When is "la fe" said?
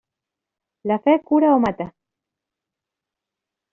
0.91-1.13